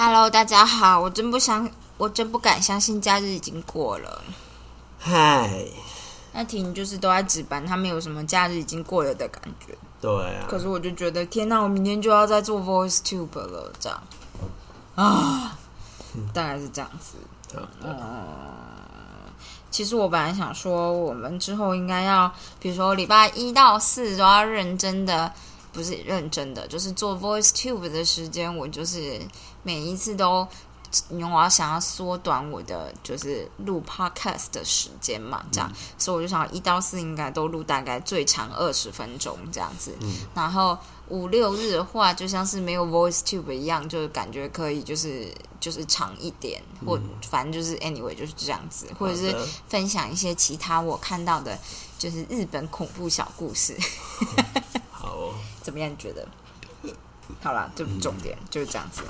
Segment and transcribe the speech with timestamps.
[0.00, 4.22] Hello，大家好，我真不相，我真不敢相信假日已经过了。
[4.96, 5.50] 嗨，
[6.32, 9.76] 那婷就是都在值班，他没有什么假日已经过了的感觉。
[10.00, 14.00] 对啊，可是我就觉得，天哪，我明天就要再做 Voice Tube 了，这样
[14.94, 15.58] 啊，
[16.32, 17.16] 大概是这样子。
[17.82, 17.96] 嗯
[19.68, 25.32] 其实我本来想说，我们之后应该要，比如说礼拜一到四都要认真的，
[25.72, 29.20] 不是认真的，就是做 Voice Tube 的时间，我就是
[29.62, 30.46] 每一次都，
[31.10, 39.94] 因为我要想要缩短我的就是录 Podcast 的时间嘛，这样，所以我就想一到四应该都录大概最长二十分钟这样子，
[40.34, 45.30] 然后五六日的话，就像是没有 Voice Tube 一样，就是感觉可以就是
[45.60, 49.34] 就是长一点，或反正就是 anyway 就是这样子，或者是
[49.68, 51.58] 分享一些其他我看到的，
[51.98, 53.76] 就是日本恐怖小故事，
[54.90, 55.90] 好哦， 怎么样？
[55.90, 56.26] 你觉得？
[57.42, 59.02] 好啦，这不是重点，就是这样子。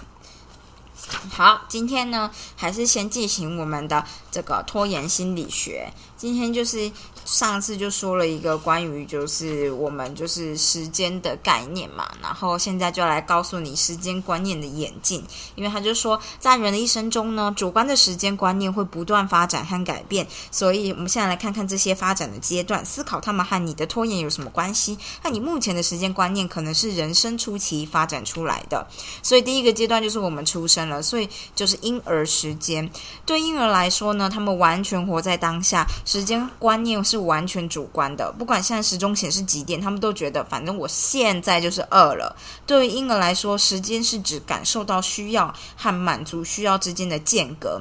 [1.31, 5.93] 好，今天呢，还是先进行我们的这个拖延心理学。
[6.17, 6.91] 今天就是
[7.29, 15.23] 上次就说了一个关于就是我们就是时间的概念嘛，然后现在就来告诉你时间观念的演进，
[15.55, 28.87] 因为他就说在人的一生中呢，主观的时间观念会不断发展和改变，所以我们现在来看看这些发展的阶段，思考他们和你的拖延有什么关系，那你目前的时间观念可能是人生初期发展出来的。
[29.23, 32.91] 所以第一个阶段就是我们出生了，所以就是婴儿时间。
[33.27, 38.33] 对婴儿来说呢，他们完全活在当下，时间观念是完全主观的。
[38.33, 42.35] 不管现在时钟显示几点，他们都觉得反正我现在就是饿了。
[42.67, 47.81] 对于婴儿来说，时间是指感受到需要和满足需要之间的间隔。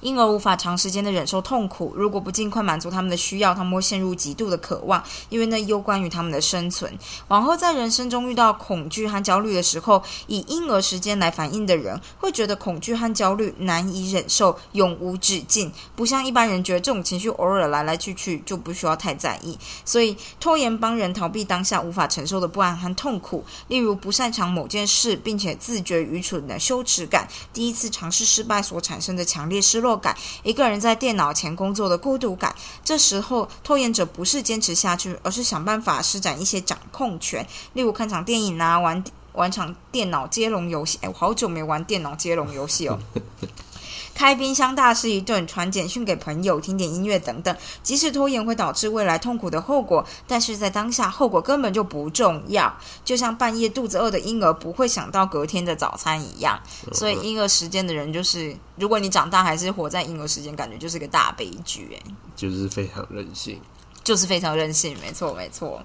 [0.00, 6.92] 婴儿无法长时间的忍受痛苦，如果不尽快满足他们的需要，他们会陷入极度的渴望，因为那攸关于他们的生存。
[7.28, 15.72] 往后在人生中遇到恐惧和焦虑的时候，以婴儿时间来反应的人，会觉得恐惧和焦虑难以忍受，永无止境。
[15.94, 19.58] 不像一般人觉得这种情绪偶尔来来去去就不需要太在意。
[19.84, 32.54] 所以拖延帮人逃避当下无法承受的不安和痛苦，例如不擅长某件事，并且自觉愚蠢的羞耻感，第一次尝试失败所产生的强烈失落感，一个人在电脑前工作的孤独感。
[32.84, 39.02] 这时候，拖延者不是坚持下去，而是想办法施展一些掌控权，例如看场电影啊，玩
[39.32, 40.96] 玩场电脑接龙游戏。
[41.02, 42.96] 哎，我好久没玩电脑接龙游戏哦。
[44.14, 47.54] 开冰箱大吃一顿，传简讯给朋友，听点音乐等等。
[47.82, 52.74] 即使拖延会导致未来痛苦的后果，但是在当下，后果根本就不重要。
[53.04, 56.58] 就像半夜肚子饿的婴儿不会想到隔天的早餐一样。
[56.92, 61.90] 所以婴儿时间的人，就是如果你长大还是活在婴儿时间，感觉就是个大悲剧。
[61.92, 63.60] 哎，就是非常任性。
[64.04, 65.82] 就是非常任性，没错没错。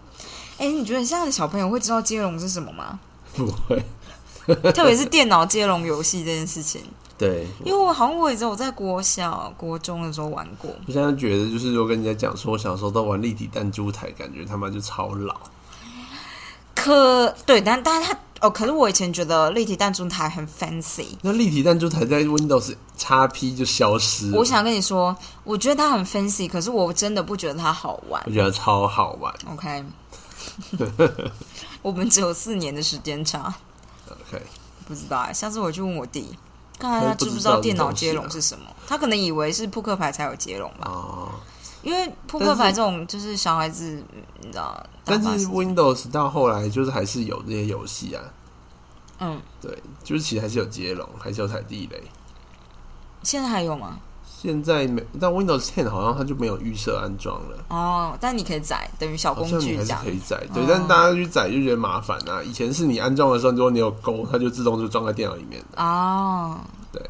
[0.58, 3.00] 哎，你觉得现在的小朋友会知道接龙是什么吗？
[3.34, 3.82] 不会，
[4.74, 6.82] 特别是电脑接龙游戏这件事情，
[7.20, 10.72] 对，因为我好像我也只有在国小、国中的时候玩过。
[10.88, 15.36] 我现在觉得就是如果跟人家讲说，我小时候都玩立体弹珠台，感觉他妈就超老。
[16.74, 21.08] 可对，但但是他哦，可是我以前觉得立体弹珠台很 fancy。
[21.22, 25.14] 那立体弹珠台在 Windows XP 就消失了，我想跟你说，
[25.44, 28.32] 我觉得它很 fancy，可是我真的不觉得它好玩我。
[28.32, 29.34] 觉得超好玩。
[29.52, 29.84] OK，
[31.84, 33.54] 我们只有四年的时间差
[34.10, 34.42] ，OK，
[34.88, 36.30] 不知道哎、下次我去问我弟，
[36.80, 38.66] 看看他知不知道电脑接龙是什么。
[38.88, 41.30] 他可能以为是扑克牌才有接龙吧，哦，
[41.84, 48.24] 因为扑克牌这种就是小孩子，嗯你知道，但是 Windows 到后来就是还是有这些游戏啊，
[49.20, 52.02] 嗯，对，就是其实还是有接龙，还是有踩地雷。
[53.22, 54.00] 现在还有吗？
[54.42, 57.58] 现在没，但 Windows 10好像它就没有预设安装了。
[57.68, 60.10] 哦，但你可以载，等于小工具这样可。
[60.10, 62.42] 以载，对，哦但大家去载就觉得麻烦啊。
[62.42, 65.84] 以前是你安装的时候，如果你有勾，它就自动就装在电脑里面的。
[65.84, 66.58] 哦，
[66.90, 67.02] 对，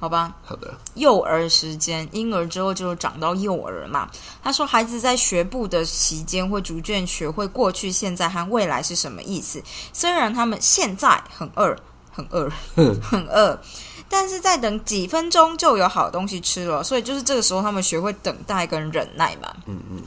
[0.00, 4.08] 好吧，好的，幼儿时间，婴儿之后就长到幼儿嘛。
[4.42, 9.62] 他说，孩子在学步的期间会逐渐学会过去、现在和未来是什么意思。
[9.92, 11.76] 虽然他们现在很饿，
[12.10, 12.50] 很饿，
[13.00, 13.60] 很饿，
[14.08, 16.82] 但是再等几分钟就有好东西吃了。
[16.82, 19.52] 所以就是这个时候，他们学会等待跟忍耐嘛。
[19.66, 20.02] 嗯嗯，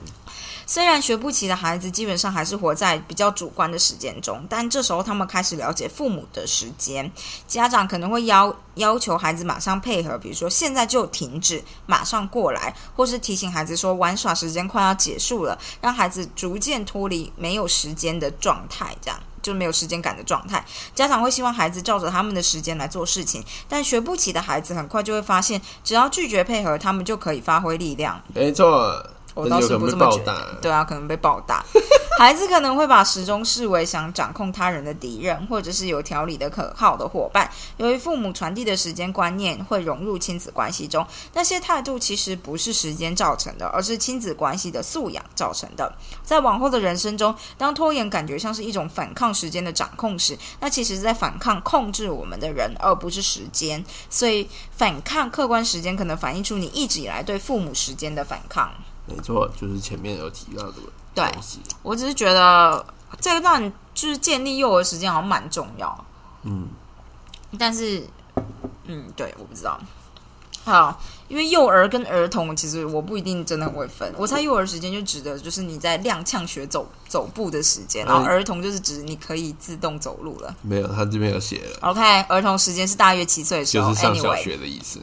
[0.65, 7.11] 虽然学不起的孩子基本上还是活在比较主观的时间中，但这时候他们开始了解父母的时间。
[7.47, 19.19] 家长可能会要要求孩子马上配合，比如说现在就停止，马上过来，或是提醒孩子说玩耍时间快要结束了，让孩子逐渐脱离没有时间的状态，这样。
[19.41, 28.21] 就没有时间感的状态，家长会希望孩子照着他们的时间来做事情，但学不起的孩子很快就会发现，只要拒绝配合，他们就可以发挥力量。
[28.33, 30.57] 没错，我倒是不这么觉得。
[30.61, 31.63] 对啊，可能被暴打。
[32.19, 37.49] 孩子可能会把时钟视为想掌控他人的敌人，或者是有条理的可靠的伙伴。
[37.77, 45.91] 由于父母传递的时间观念会融入亲子关系中，那些态度其实不是时间造成的，而是亲子关系的素养造成的。
[46.23, 53.83] 在往后的人生中，当拖延感觉像是一种反抗时间的掌控时，那其实是在反抗控制我们的人，而不是时间。
[54.11, 58.71] 所以，反抗客观时间可能反映出你一直以来对父母时间的反抗。
[59.15, 60.73] 没错，就是前面有提到的
[61.13, 61.59] 对东西。
[61.83, 62.85] 我只是觉得
[63.19, 66.05] 这一段就是建立幼儿时间好像蛮重要，
[66.43, 66.67] 嗯，
[67.59, 68.03] 但是，
[68.85, 69.79] 嗯，对，我不知道。
[70.63, 74.13] 好，因为幼儿跟儿童，其实我不一定真的很会分。
[74.15, 80.55] 我猜幼儿时间就指的就是你在踉跄学走走步的时间，然后嗯儿童就是指你可以自动走路了。
[80.61, 83.89] 没有，他这边有写了，OK，儿童时间是大约七岁的时候。
[83.89, 84.99] 就是上小 anyway，学的意思。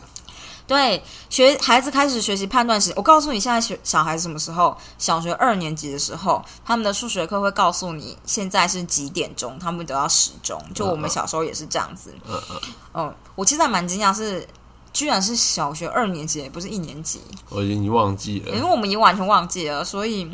[0.68, 4.76] 对，学孩子开始学习判断时，我告诉你，现在学小孩子什么时候？
[4.98, 10.62] 小学二年级的时候，他们的数学课会告诉你现在是几点钟，他们得到时钟。
[10.74, 12.14] 就我们小时候也是这样子。
[12.28, 12.60] 嗯嗯，
[12.92, 14.46] 嗯，我其实还蛮惊讶，是
[14.92, 17.18] 居然是小学二年级，不是一年级，
[17.48, 18.70] 我已经忘记了因为。
[18.70, 20.30] 我们已经完全忘记了，所以，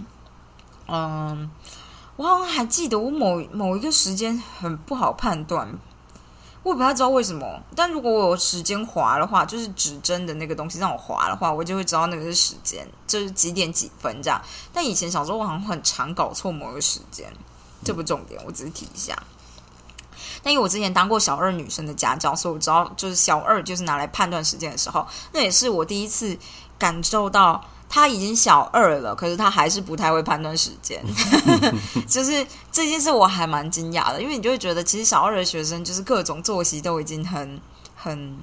[0.88, 1.48] 嗯，
[2.16, 5.68] 我好像还记得我某某一个时间很不好判断。
[6.64, 14.42] 我也不太知道为什么，但如果我有时间划的话，就是指针的那个东西让我划的话，我就会知道那个是时间，就是几点几分这样。
[14.72, 17.30] 但以前小时候我好像很常搞错某个时间，
[17.84, 19.14] 这不重点，我只是提一下。
[20.42, 26.36] 但因为我之前当过小二女生的家教，所以我知道，就是小二就是拿来判断时间的时候，那也是我第一次
[26.78, 27.62] 感受到
[27.94, 31.00] 他已经小二了，可是他还是不太会判断时间。
[32.08, 37.60] 就是这件事我还蛮惊讶的，因为你就会觉得，其实小二的学生就是各种作息都已经很
[37.94, 38.36] 很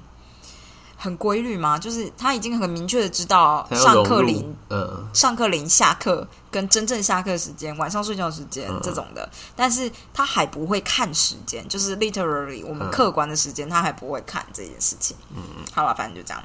[0.96, 15.14] 很规律嘛，就是他已经很明确的知道上课铃嗯，上课铃、下课跟真正下课时间、晚上睡觉时间嗯这种的，但是他还不会看时间，就是 literally 我们嗯客观的时间，他还不会看这件事情。
[15.36, 15.42] 嗯，
[15.74, 16.42] 好了，反正就这样。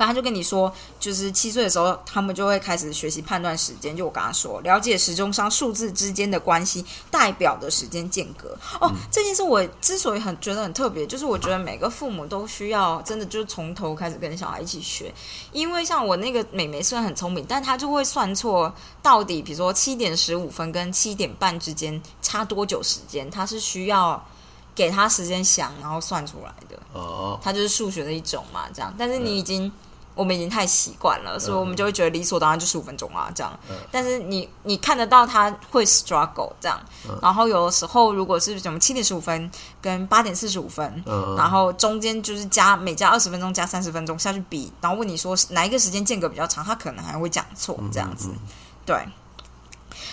[0.00, 3.94] 反正他就跟你说，就是七岁的时候，他们就会开始学习判断时间。
[3.94, 8.56] 就我刚刚说，了解时钟上数字之间的关系代表的时间间隔。
[8.80, 15.12] 哦，这件事我之所以很觉得很特别，就是我觉得每个父母都需要真的就是从头开始跟小孩一起学，
[15.52, 24.26] 因为像我那个妹妹虽然很聪明，但她就会算错到底，比如说七点十五分跟七点半之间差多久时间，她是需要
[24.74, 26.78] 给她时间想，然后算出来的。
[26.92, 28.92] 哦，它就是数学的一种嘛，这样。
[28.98, 29.70] 但是你已经，
[30.14, 33.58] 我们已经太习惯了，所以我们就会觉得理所当然就十五分钟啊，这样。
[33.90, 36.78] 但是你你看得到他会 struggle 这样，
[37.22, 48.28] 然后有的时候如果是什么七点十五分跟八点四十五分，嗯，然后中间就是加每加二十分钟加三十分钟下去比，然后问你说哪一个时间间隔比较长，他可能还会讲错这样子，
[48.84, 48.96] 对。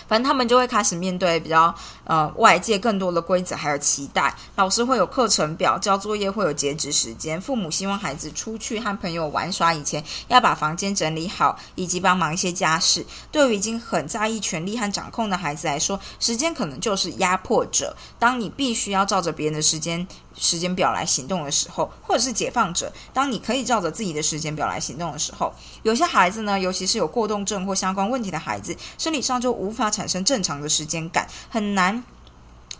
[0.08, 1.74] 反正他们就会开始面对比较
[2.08, 13.06] 呃外界更多的规则还有期待，老师会有课程表，交作业会有截止时间，父母希望孩子出去和朋友玩耍以前要把房间整理好，以及帮忙一些家事。
[13.32, 17.96] 对于已经很在意权力和掌控的孩子来说，时间可能就是压迫者。
[18.18, 25.54] 当你必须要照着别人的时间时间表来行动的时候，或者是解放者，当你可以照着自己的时间表来行动的时候，
[25.84, 31.97] 有些孩子呢，尤其是有过动症或相关问题的孩子，生理上就无法产生正常的时间感，很难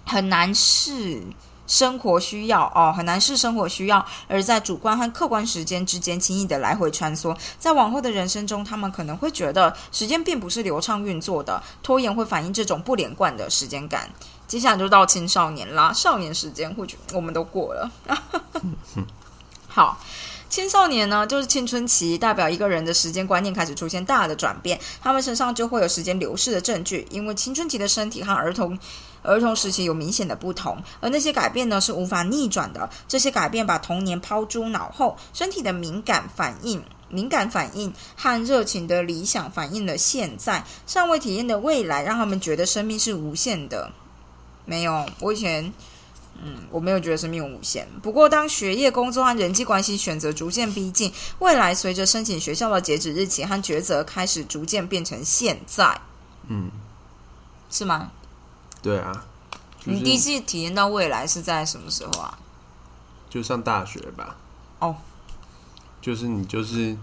[0.08, 1.22] 很难是。
[1.70, 7.38] 生活需要哦，很难是生活需要，而在主观和客观时间之间轻易的来回穿梭。
[7.60, 14.10] 在往后的人生中，他们可能会觉得时间并不是流畅运作的，拖延会反映这种不连贯的时间感。
[14.48, 17.92] 接下来就到青少年啦， 少年时间或许我们都过了。
[19.68, 20.00] 好，
[20.48, 28.80] 青少年呢，就是青春期，代表一个人的时间观念开始出现大的转变，他们身上就会有时间流逝的证据，因为青春期的身体和儿童。
[29.28, 32.90] 儿童时期有明显的不同，而那些改变呢是无法逆转的。
[33.08, 43.92] 这些改变把童年抛诸脑后，身体的敏感反应、敏感反应和热情的理想反映了现在尚未体验的未来，让他们觉得生命是无限的。
[44.64, 45.74] 没有，我以前，
[46.42, 47.88] 嗯，我没有觉得生命无限。
[48.02, 56.00] 不过，当学业、工作和人际关系选择逐渐逼近，未来随着申请学校的截止日期和抉择开始逐渐变成现在，
[56.48, 56.70] 嗯，
[57.70, 58.12] 是吗？
[58.88, 59.12] 对啊，
[59.78, 62.40] 就是你第一次体验到未来是在什么时候啊？
[63.30, 64.38] 就上大学吧。
[64.80, 64.96] 哦，
[66.00, 66.96] 就是你就是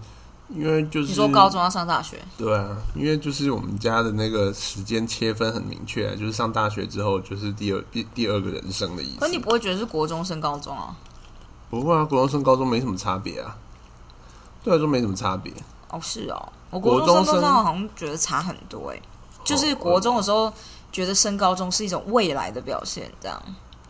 [0.49, 9.19] 因为就是你说高中要上大学，对啊，因为就是我们家的那个时间切分很明确、啊，就是上大学之后就是第二第第二个人生的意思。
[9.19, 10.97] 可你不会觉得是国中升高中啊？
[11.69, 13.55] 不会啊，国中升高中没什么差别啊，
[14.63, 15.53] 对我来说没什么差别。
[15.91, 18.99] 哦，是哦，我国国中升高中好像觉得差很多诶、
[19.43, 20.51] 就是国中的时候
[20.95, 23.37] 觉得升高中是一种未来的表现，这样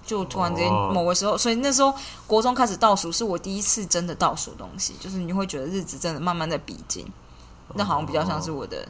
[0.03, 1.93] 就突然之间哦某个时候，所以那时候
[2.25, 7.05] 国中开始倒数，是我第一次真的倒数东西，就是你会觉得日子真的慢慢在逼近，
[7.75, 8.88] 那好像比较像是我的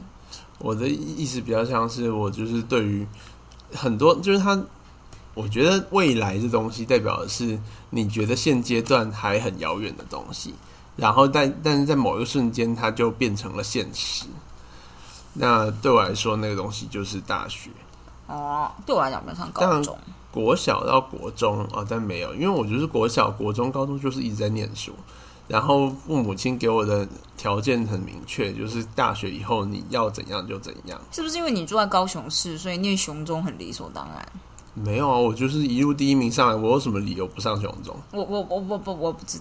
[0.58, 3.06] 我的意思比较像是我就是对于
[3.74, 4.58] 很多就是他，
[5.34, 10.54] 我觉得未来这东西代表的是你觉得现阶段还很遥远的东西，
[10.96, 14.24] 然后但但是在某一个瞬间它就变成了现实。
[15.34, 17.68] 那对我来说，那个东西就是大学。
[18.26, 19.98] 哦，对我来讲比较像当然高中。
[20.32, 24.92] 国小到国中啊，但没有，因为我就是国小、国中、高中就是一直在念书，
[25.48, 31.00] 然后父母亲给我的条件很明确，就是大学以后你要怎样就怎样。
[31.10, 34.28] 是不是因为你住在高雄市，所以念雄中很理所当然？
[34.74, 37.96] 没有啊，我就是一路第一名上来，我有什么理由不上雄中？
[38.12, 39.38] 我我我我我我不知，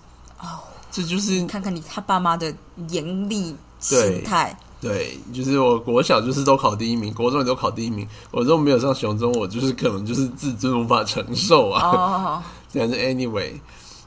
[0.90, 2.56] 这就是看看你他爸妈的
[2.88, 3.54] 严厉
[3.90, 11.88] 对心态，对，就是我国小就是都考第一名，国中也都考第一名，我如果没有上雄中，我就是可能就是自尊无法承受啊。
[11.88, 13.54] 哦， 但是 anyway，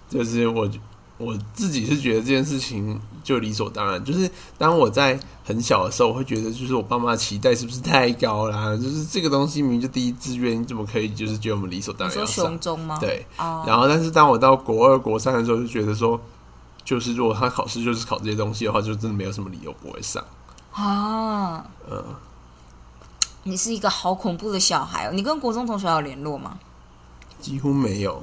[0.08, 0.70] 就是我
[1.16, 4.04] 我自己是觉得这件事情就理所当然。
[4.04, 8.76] 就是当我在很小的时候，我会觉得就是我爸妈的期待是不是太高啦？
[8.76, 12.60] 就是这个东西明明就第一志愿，你怎么可以就是觉得我们理所当然要上雄？
[12.60, 16.20] 中吗？，对，哦，然后但是当我到国二、国三的时候，就觉得说，
[16.84, 20.22] 就是如果他考试就是考这些东西的话，就真的没有什么理由不会上。
[20.78, 22.04] 啊，嗯，
[23.42, 25.10] 你是一个好恐怖的小孩哦！
[25.12, 26.56] 你跟国中同学还有联络吗？
[27.40, 28.22] 几乎没有，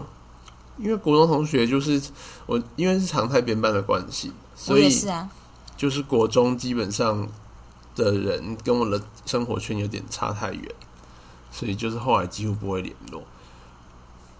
[0.77, 2.01] 因为国中同学就是
[2.45, 5.29] 我，因为是常态编班的关系，我所以也是啊，
[5.75, 7.27] 就是国中基本上
[7.93, 10.75] 的人跟我的生活圈有点差太远，
[11.51, 13.21] 所以就是后来几乎不会联络。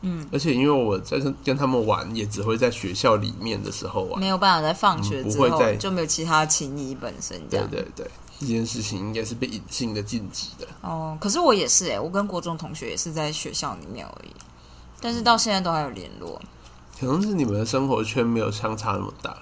[0.08, 4.20] 嗯，而且因为我在跟跟他们玩，也只会在学校里面的时候玩。
[4.20, 7.70] 没有办法在放学之后就没有其他情谊本身这对样。
[7.72, 10.68] 对对，这件事情应该是被隐性的禁止的。
[10.82, 14.32] 哦，可是我也是哎，我跟国中同学也是在学校里面而已，
[15.02, 16.40] 但是到现在都还有联络。
[17.00, 19.36] 可能是你们的生活圈没有相差那么大。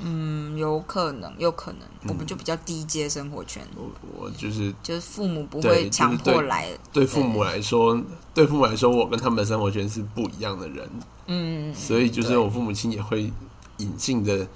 [0.00, 2.08] 嗯，有可能，有可能，嗯。
[2.08, 6.68] 我们就比较低阶生活圈，我我就是就是父母不会强迫对来。
[6.92, 7.06] 对。
[7.06, 8.00] 父母来说，
[8.34, 10.88] 对父母来说，我跟他们的生活圈是不一样的人，
[11.26, 13.32] 嗯，所以就是我父母亲也会
[13.76, 14.46] 隐性的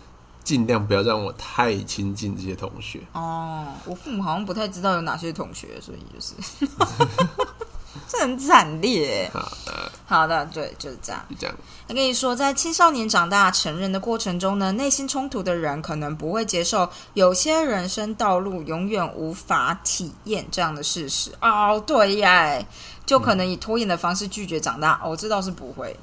[0.42, 3.00] 尽量不要让我太亲近这些同学。
[3.12, 6.34] 哦，我父母好像不太知道有哪些同学，所以就是
[8.08, 9.30] 这很惨烈。
[9.32, 11.22] 好的，好的，对，就是这样。
[11.28, 11.54] 就这样。
[11.88, 21.30] 我跟你说，在青少年长大成人的过程中呢，内心冲突的人可能不会接受有些人生道路永远无法体验这样的事实。
[21.40, 22.66] 哦，对耶，
[23.06, 25.00] 就可能以拖延的方式拒绝长大。
[25.04, 25.94] 哦，这倒是不会。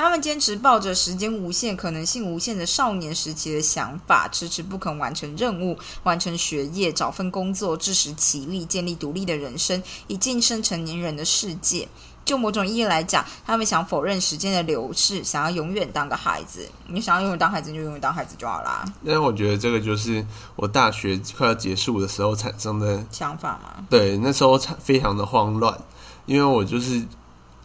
[0.00, 11.86] 他们坚持抱着时间无限、可能性无限的少年时期的想法，迟迟不肯完成任务、完成学业、找份工作、自食其力、建立独立的人生，以晋升成年人的世界。
[12.24, 16.66] 就某种意义来讲，他们想否认时间的流逝，想要永远当个孩子。
[16.86, 18.82] 你想要永远当孩子，你就永远当孩子就好啦。
[19.04, 20.26] 但是我觉得这个就是
[20.56, 25.78] 我大学快要结束的时候产生的，想法嘛，对，那时候非常的慌乱，
[26.24, 27.02] 因为我就是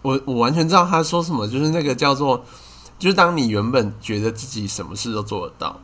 [0.06, 2.46] 我我完全知道他说什么，就是那个叫做，
[3.00, 5.80] 就是当你原本觉得自己什么事都做得到。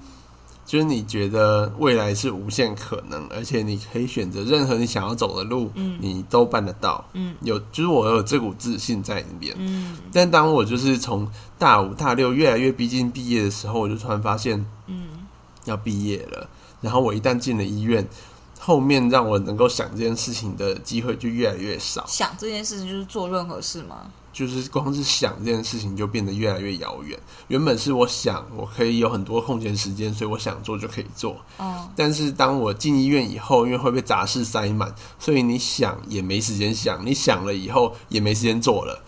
[0.64, 7.04] 就是你觉得未来是无限可能，而且你可以选择任何你想要走的路，嗯你都办得到。
[7.12, 9.54] 嗯，有就是我有这股自信在里面。
[9.58, 11.28] 嗯但当我就是从
[11.60, 15.10] 大五、大六越来越逼近毕业的时候，我就突然发现嗯，
[15.66, 16.48] 要毕业了。
[16.80, 18.08] 然后我一旦进了医院，
[18.64, 22.06] 后面让我能够想这件事情的机会就越来越少。
[22.08, 24.12] 想这件事情就是做任何事吗。
[24.32, 27.20] 就是光是想这件事情就变得越来越遥远。
[27.48, 31.36] 原本是我想我可以有很多空闲时间，所以我想做就可以做。
[31.58, 39.04] 哦，但是当我进医院以后，因为会被杂事塞满，所以你想也没时间想，你想了以后也没时间做了。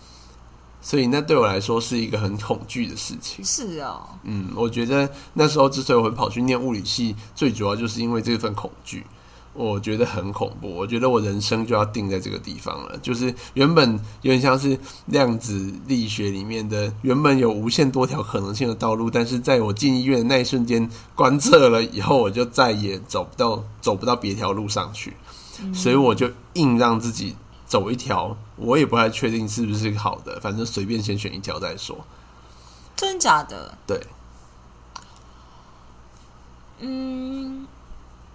[0.82, 3.42] 所以那对我来说是一个很恐惧的事情。
[3.42, 9.06] 是哦，嗯，我觉得那时候之所以会跑去念物理系，最主要就是因为这份恐惧。
[9.54, 12.98] 我觉得很恐怖，我觉得我人生就要定在这个地方了。
[12.98, 13.92] 就是原本
[14.22, 25.16] 有点像是量子力学里面的，原本有无限多条可能性的道路，但是在我进医院的那一瞬间观测了以后，我就再也走不到走不到别条路上去，
[25.72, 32.04] 所以我就硬让自己走一条，我也不太确定是不是好的，反正随便先选一条再说。
[32.96, 33.78] 真的假的？
[33.86, 34.00] 对，
[36.80, 37.66] 嗯，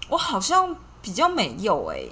[0.08, 2.12] 我好像比较没有诶、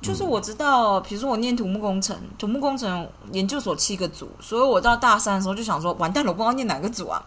[0.00, 7.22] 就是我知道，比如说我念土木工程，土木工程研究所七个组，所以我到大三的时候就想说，完蛋了，我不知道念哪个组啊。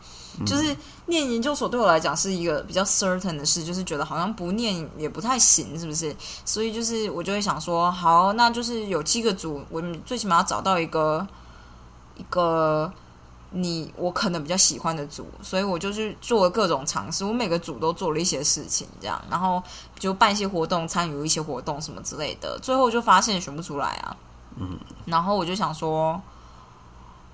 [0.45, 0.73] 就是
[1.07, 6.15] 念研究所对我来讲是一个比较 certain 的事，就是觉得好像不念也不太行，是不是？
[6.45, 11.27] 所以就是我就会想说，好，那就是有七个组，我最起码要找到一个
[12.15, 12.89] 一个
[13.51, 19.61] 你我可能比较喜欢的组，所以我就去做各种尝试，我每个组都做了一些事情，这样，然后
[19.99, 24.17] 就办一些活动，参与一些活动什么之类的，最后就发现选不出来啊，
[24.57, 26.21] 嗯，然后我就想说。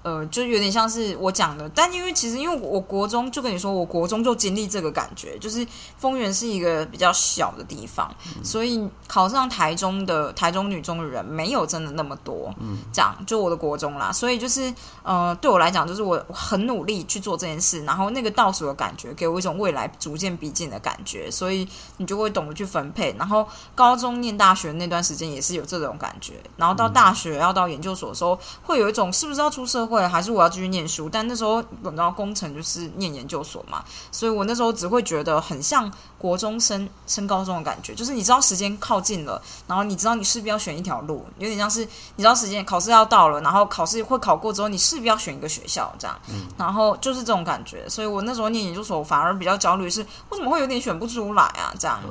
[0.08, 8.10] 呃，就有点像是我讲的，但因为其实因为我国中就跟你说，我国中就经历这个感觉，就是丰原是一个比较小的地方，
[8.42, 12.54] 所以考上台中的台中女中的人没有真的那么多。
[12.62, 14.74] 嗯，这样就我的国中啦，所以就是
[15.04, 23.14] 呃，对我来讲，就是我很努力去做这件事，然后那个倒数的感觉给我一种未来逐渐逼近的感觉，所以你就会懂得去分配。
[23.20, 23.46] 然后
[23.76, 29.97] 高中念大学那段时间也是有这种感觉，然后到大学要到研究所的时候，会有一种是不是要出社会。
[30.06, 41.88] 还是我要继续念书，但那时候你知道工程就是念研究所嘛，所以我那时候只会觉得很像国中升升高中的感觉，就是你知道时间靠近了，然后你知道你势必要选一条路，有点像是
[42.18, 46.20] 你知道时间考试要到了，然后考试会考过之后，你势必要选一个学校这样，
[46.58, 51.74] 然后就是这种感觉，所以我那时候念研究所反而比较焦虑，是为什么会有点选不出来啊？
[51.80, 52.02] 这样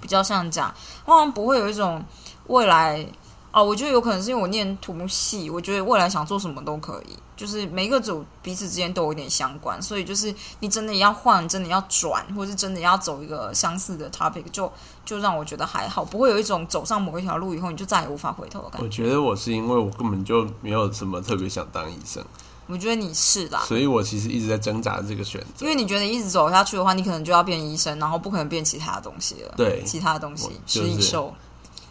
[0.00, 0.74] 比较像这样，
[1.04, 2.04] 好像不会有一种
[2.46, 3.06] 未来。
[3.52, 14.72] 哦，我觉得有可能是因为我念土木系，我觉得未来想做什么都可以，就是每一个组彼此之间都有点相关，所以就是你真的要换，真的要转，或者是真的要走一个相似的 topic，就
[15.04, 18.84] 就让我觉得还好，不会有一种走上某一条路以后你就再也无法回头的感觉。
[18.86, 22.24] 我觉得我是因为我根本就没有什么特别想当医生，
[22.68, 31.34] 我觉得你是啦，所以我其实一直在挣扎这个选择，因为你觉得一直走下去的话，你可能就要变医生，然后不可能变其他的东西了，对，其他的东西食蚁兽。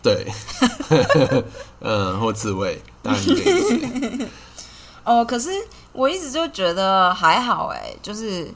[0.02, 0.26] 对，
[1.82, 4.28] 嗯，或自慰，当然可以。
[5.04, 5.50] 哦，可是
[5.92, 8.54] 我一直就觉得还好，哎，就是，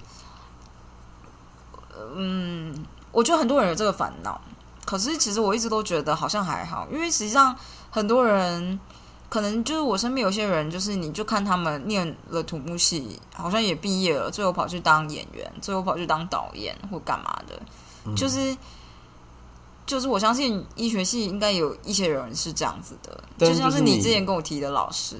[2.15, 4.39] 嗯，我觉得很多人有这个烦恼，
[4.85, 7.53] 可是其实我一直都觉得好像还好，因为实际上
[7.89, 8.79] 很多人
[9.27, 17.59] 可能就是我身边有些人，就是你就看他们念了土木系，好像也毕业了，最后跑去当演员，最后跑去当导演或干嘛的，
[18.15, 18.55] 就是。
[19.85, 25.17] 就是我相信医学系应该有一些人是这样子的，就像是你之前跟我提的老师，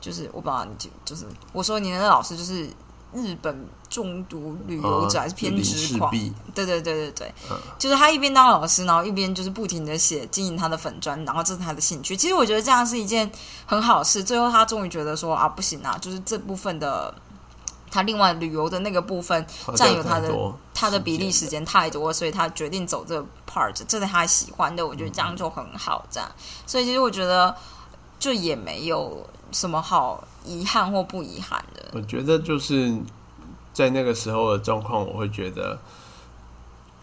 [0.00, 2.68] 就是我不知道你就就是我说你的老师就是
[3.12, 6.10] 日本中毒旅游者还是偏执狂，
[6.54, 7.34] 对对对对对，
[7.78, 12.16] 就是他一边当老师，然后一边就是不停的写经营他的粉砖，然后这是他的兴趣。
[12.16, 13.30] 其实我觉得这样是一件
[13.66, 14.22] 很好事。
[14.22, 17.12] 最后他终于觉得说啊不行啊，就是这部分的。
[17.94, 20.28] 他另外旅游的那个部分占有他的
[20.74, 24.84] 他的比例时间太多，所以他决定走这个 part，这是他喜欢的。
[24.84, 26.28] 我觉得这样就很好，这样。
[26.66, 27.54] 所以其实我觉得
[28.18, 31.92] 就也没有什么好遗憾或不遗憾的。
[31.92, 32.92] 我觉得就是
[33.72, 35.78] 在那个时候的状况，我会觉得，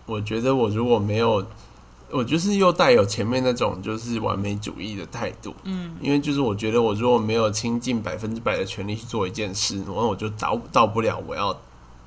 [0.06, 1.46] 我觉得我如果没有。
[2.12, 11.56] 我就是又带有前面那种就是完美主义的态度，嗯，因为就是我觉得我如果没有倾尽百分之百的全力去做一件事，然后我就到到不了我要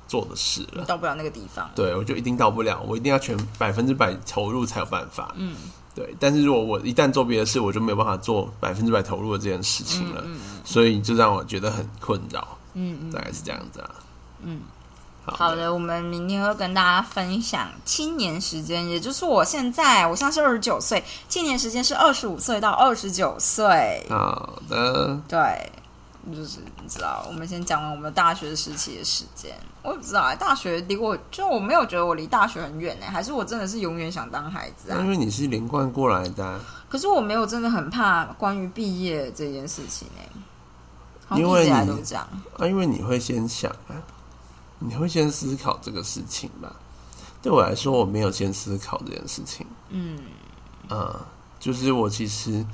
[0.07, 5.55] 做的事了，到不了那个地方，对，我就一定到不了，我一定要全百分之百投入才有办法，嗯，
[5.95, 6.15] 对。
[6.19, 10.23] 但是如果我一旦做别的事，我就没有办法做百分之百投入的这件事情了，
[10.63, 13.89] 所以就让我觉得很困扰，嗯嗯，大概是这样子啊，
[14.43, 14.59] 嗯。
[15.25, 24.05] 好的，我们明天会跟大家分享青年时间，也就是我现在，我现在是二十九岁，青年时间是二十五岁到二十九岁。
[24.07, 25.71] 好的，对，
[26.31, 29.51] 就是你知道，我们先讲完我们大学时期的时间。
[29.81, 34.99] 我也不知道，大学离我就我没有觉得我离大学很远呢，还是我真的是永远想当孩子啊？
[34.99, 36.59] 因为你是连贯过来的。
[36.87, 43.97] 可是我没有真的很怕关于毕业这件事情呢，因为你都这样啊，因为你会先想啊。
[44.79, 46.75] 你会先思考这个事情吧？
[47.41, 49.65] 对我来说，我没有先思考这件事情。
[49.89, 50.19] 嗯，
[50.89, 51.25] 啊，
[51.59, 52.65] 就是我其实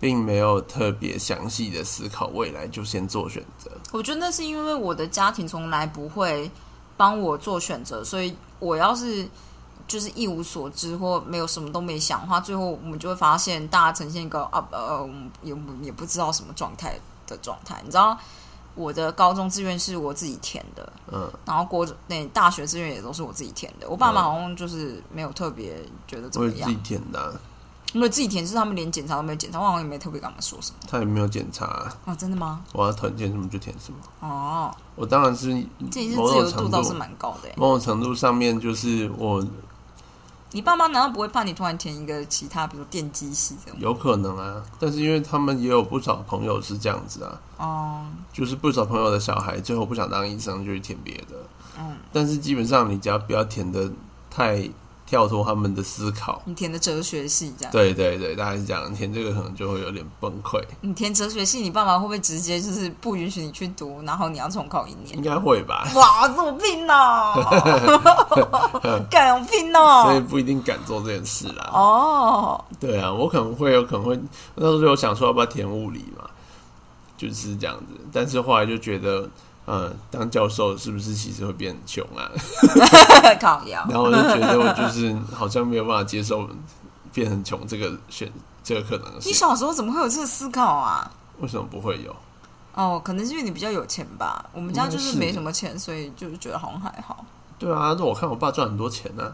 [0.00, 3.70] 并没有特别详细的思考未来，就先做选择。
[3.92, 6.50] 我觉得那是因为我的家庭从来不会
[6.96, 9.28] 帮我做选择，所以我要是
[9.86, 15.08] 就是一无所知或没有什么都没想的话，最后我们就会发现大家呈现一个啊呃
[15.42, 18.18] 也也不知道什么状态的状态，你知道。
[18.76, 23.88] 我的高中志愿是我自己填的，嗯，然后国那大学志愿也都是我自己填的。
[23.88, 26.68] 我爸妈好像就是没有特别觉得怎么样。
[26.68, 27.34] 自己填的，
[27.94, 30.76] 因为自己填是他们连检查都没有检查，我好像也没特别跟他们说什么。
[30.86, 31.64] 他也没有检查
[32.04, 32.14] 啊？
[32.14, 32.62] 真的吗？
[32.74, 33.98] 我要填什么就填什么。
[34.20, 35.50] 哦，我当然是，
[35.90, 37.48] 这是自由度倒是蛮高的。
[37.56, 39.42] 某种程度上面就是我
[40.52, 43.80] 你爸妈难道不会怕你突然填一个其他，比如电机系这种？
[43.80, 51.36] 有可能啊，但是因为他们也有不少朋友是这样子啊，哦，就是不少朋友的小孩最后不想当医生，就去填别的。
[51.78, 53.90] 嗯，但是基本上你只要不要填的
[54.30, 54.70] 太
[55.06, 60.60] 跳脱他们的思考，你填的哲学系这样，对对对，大概是这样，填这个可能就会有点崩溃。
[60.80, 65.22] 你填哲学系，你爸妈会不会直接就是不允许你去读，然后你要重考一年应？
[65.22, 67.34] 该会吧，哇，这么拼哦，
[69.08, 70.04] 干有拼哦！
[70.04, 71.70] 所以不一定敢做这件事啦。
[71.72, 74.18] 哦，对啊，我可能会有可能会
[74.56, 76.28] 那时候就有想说要不要填物理嘛，
[77.16, 77.86] 就是这样子。
[78.12, 79.28] 但是后来就觉得，
[79.66, 82.30] 呃，当教授是不是其实会变很穷啊？
[83.38, 83.84] 靠腰。
[83.90, 86.48] 然后我就觉得我就是好像没有办法接受
[87.12, 89.32] 变很穷这个选这个可能你。
[89.32, 91.10] 小时候怎么会有这个思考啊？
[91.40, 92.14] 为什么不会有？
[92.74, 94.44] 哦，可能是因为你比较有钱吧。
[94.52, 97.24] 我们家就是没什么钱，所以就是觉得好像还好。
[97.58, 99.32] 对啊，那我看我爸赚很多钱呢、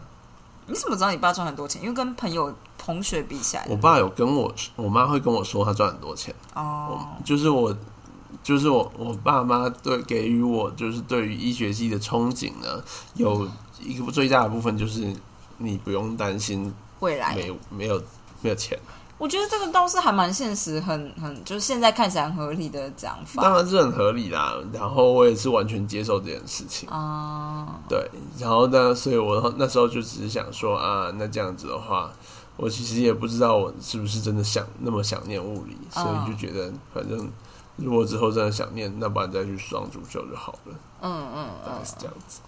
[0.65, 1.81] 你怎么知道你爸赚很多钱？
[1.81, 6.33] 因为跟朋友、同学比起来，我爸有跟我，我妈会跟我说他赚很多钱。
[6.55, 7.75] 哦我，就是我，
[8.41, 12.83] 就是我，我爸妈对给予我就是对于医学系的憧憬呢，
[13.15, 13.47] 有
[13.81, 15.13] 一个最大的部分就是
[15.57, 18.01] 你不用担心未来没没有
[18.41, 18.79] 没有钱，
[19.17, 24.55] 我觉得这个倒是还蛮现实，很很就是现在看起来很合理的讲法当然是很合理啦。
[24.71, 27.79] 然后我也是完全接受这件事情，啊。
[27.87, 28.09] 对。
[28.39, 32.11] 然后呢，所以我那时候就只是想说啊，那这样子的话。
[32.55, 37.27] 我其实也不知道我是不是真的想那么想念物理，所以就觉得反正
[37.75, 42.39] 如果之后真的想念，那不然再去双主修就好了，嗯嗯嗯大概，是这样子。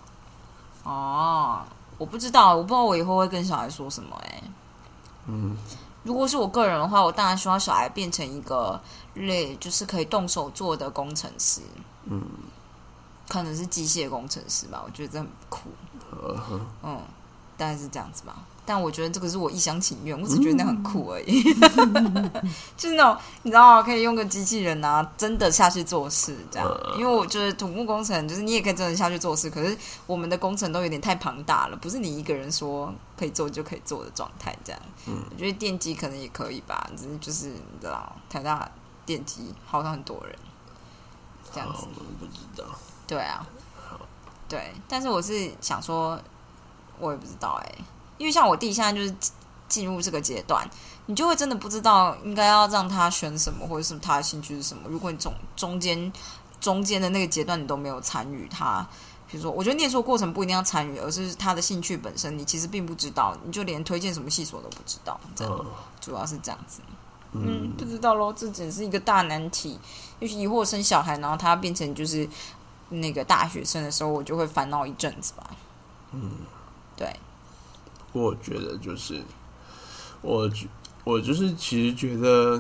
[0.84, 1.62] 哦，
[1.98, 4.44] 我不知道，我不知道我以后会跟小孩说什么哎、
[5.28, 5.58] 嗯，
[6.04, 8.80] 如果是我个人的话，我当然希望小孩变成一个
[9.16, 11.62] 类，就是可以动手做的工程师。
[12.04, 12.22] 嗯，
[13.28, 15.70] 可能是机械工程师吧，我觉得这很酷。
[16.84, 17.02] 嗯，
[17.58, 18.36] 大概是这样子吧。
[18.66, 21.44] 但我觉得这个是我一厢情愿，我只觉得那很酷而已。
[22.76, 26.68] 就是那种你知道，可以用个机器人啊，真的下去做事这样。
[26.68, 34.82] 嗯因为我觉得土木工程就是你也可以真的下去做事，可是我们的工程都有点太庞大了，不是你一个人说可以做就可以做的状态这样。
[35.08, 38.70] 嗯，我觉得电机可能也可以吧，只是就是你知道，台大
[39.06, 40.36] 电机好像很多人
[41.54, 41.88] 这样子好。
[42.20, 42.66] 不知道。
[43.06, 43.46] 对啊，
[44.48, 46.18] 对，但是我是想说，
[46.98, 47.76] 我也不知道哎、
[48.18, 49.34] 因为像我弟现在就是进
[49.68, 50.70] 进入这个阶段，
[51.06, 54.84] 你就会真的不知道应该要让他选什么，或者是他的兴趣是什么。
[54.88, 56.12] 如果你中中间
[56.62, 58.88] 中间的那个阶段你都没有参与他，
[59.30, 65.66] 比如说，我觉得念书的过程不一定要参与，而是他的兴趣本身，你其实并不知道，你就连推荐什么系所都不知道，这样、嗯
[66.00, 66.82] 主要是这样子。
[67.32, 69.80] 嗯，嗯，不知道咯，这只是一个大难题。
[70.20, 72.30] 尤其以后生小孩，然后他变成就是
[72.90, 75.50] 那个大学生的时候，我就会烦恼一阵子吧。
[76.12, 76.32] 嗯，
[76.96, 77.20] 对，
[78.16, 79.22] 不过我觉得就是，
[80.22, 80.66] 我觉
[81.04, 82.58] 我就是其实觉得，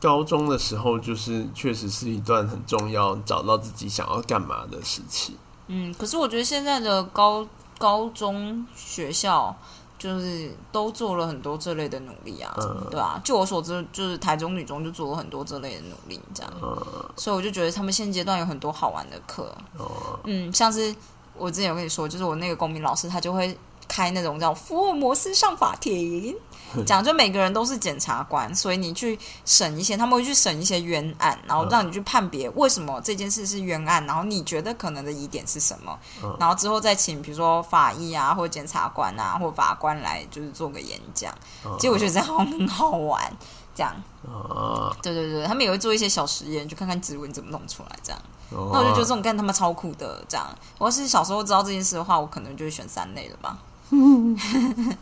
[0.00, 5.36] 高中的时候就是确实是一段很重要，找到自己想要干嘛的时期。
[5.68, 7.46] 嗯，可是我觉得现在的高
[7.78, 9.54] 高中学校
[9.96, 16.76] 就是都做了很多这类的努力啊，嗯对啊，就我所知，就是台中女中就做了很多这类的努力，这样，嗯，
[17.16, 20.92] 所以我就觉得他们现阶段有很多好玩的课，哦，嗯，像是
[21.38, 23.56] 我之前有跟你说，就是我那个公民老师，他就会
[23.88, 26.34] 开那种叫福尔摩斯上法庭，
[26.86, 41.32] 讲就每个人都是检察官，所以你去审一些，他们会去审一些冤案，然后让你去判别为什么这件事是冤案，然后你觉得可能的疑点是什么，嗯然后之后再请比如说法医啊，或检察官啊，或法官来就是做个演讲。
[41.78, 43.32] 其实我觉得这样很好玩，
[43.74, 43.94] 这样，
[44.26, 48.20] 啊，对对对，他们也会做一些小实验，就看看指纹怎么弄出来，这样。
[48.50, 50.46] 那那我就觉得这种干他妈超酷的，这样。
[50.78, 53.58] 我要是小时候知道这件事的话，我可能就会选三类了吧。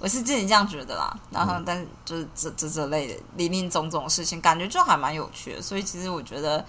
[0.00, 1.12] 我是自己这样觉得啦。
[1.30, 5.62] 然后，但是就是这这这类的林林总总的事情，感觉就还蛮有趣的。
[5.62, 6.64] 所以其实我觉得，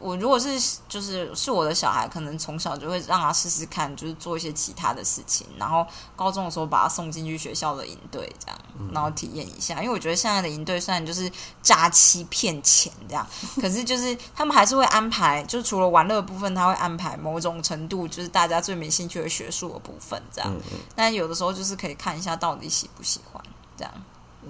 [0.00, 5.46] 我如果是就是是我的小孩，可能从小就会让他试试看，就是做一些其他的事情。
[5.58, 8.58] 然后高中的时候把他送进去学校的营队，这样，
[8.92, 9.82] 然后体验一下。
[9.82, 11.30] 因为我觉得现在的营队虽然就是
[11.62, 13.26] 诈欺骗钱这样，
[13.60, 20.54] 可是就是他们还是会安排，就除了玩乐的部分，他会安排某种程度就是大家最没兴趣的学术的部分这样。
[20.94, 23.42] 但有的时候就是可以看一下到底喜不喜欢
[23.76, 23.92] 这样。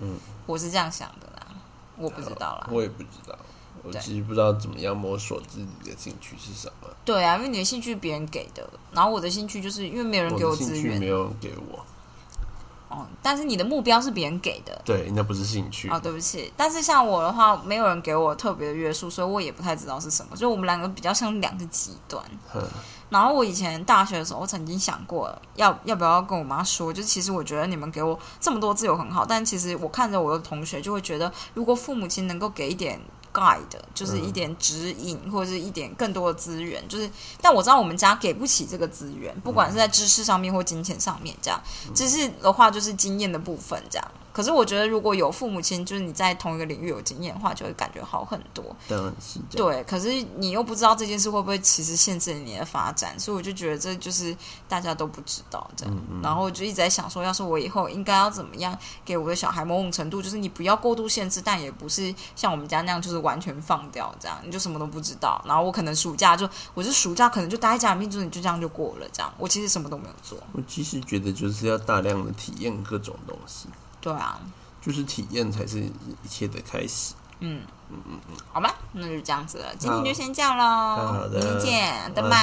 [0.01, 1.47] 嗯，我是这样想的啦，
[1.97, 2.69] 我不知道啦。
[2.71, 3.37] 我也不知道，
[3.89, 6.89] 我其实不知道怎么样摸索自己的兴趣是什么。
[7.05, 11.85] 对啊，因为你的兴趣别人给的，然后我的兴趣就是因为没有人给我我资源没，有人给我，
[12.89, 14.81] 哦，但是你的目标是别人给的。
[14.85, 15.89] 对，那不是兴趣。
[15.89, 20.37] 哦，对不起，但是像我的话，没有人给我特别的约束，所以我也不太知道是什么。
[20.37, 22.23] 就我们两个比较像两个极端。
[22.55, 22.63] 嗯
[23.11, 33.01] 然后我以前大学的时候，我曾经想过要要不要跟我妈说，就是其实我觉得你们给我这么多自由很好，但其实我看着我的同学就会觉得，如果父母亲能够给一点
[33.39, 33.63] guide，
[33.95, 37.09] 就是一点指引或者是一点更多的资源，就是
[37.41, 41.61] 但我知道我们家给不起这个资源，不管是在知识上面或金钱上面，这样。
[41.95, 44.11] 知识的话就是经验的部分这样。
[44.39, 48.65] 可是我觉得如果有父母亲，就是你在同一个领域有经验的话，就会感觉好很多。
[48.87, 49.67] 当然是这样。
[49.69, 54.37] 对，可是你又不知道这件事会不会其实限制了你的发展，所以我就觉得这就是
[54.69, 55.99] 大家都不知道这样。
[56.23, 65.43] 然后我就一直在想说，要是我以后应该要怎么样给我的小孩某种程度，就是你不要过度限制，但也不是像我们家那样就是完全放掉这样，你就什么都不知道。
[65.45, 69.35] 然后我可能暑假就，我是暑假可能就待在家里面，就是你就这样就过了这样。
[69.37, 70.39] 我其实什么都没有做。
[70.53, 73.67] 我其实觉得就是要大量的体验各种东西，
[74.01, 74.39] 对啊，
[74.81, 77.15] 就是体验才是一切的开始。
[77.41, 82.13] 嗯嗯嗯嗯，好吧，那就这样子了，今天就先这样喽，好的明天见。
[82.15, 82.39] 拜拜